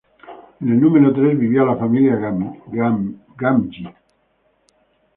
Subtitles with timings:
[0.63, 2.15] En el número tres vivía la familia
[3.43, 3.87] Gamyi.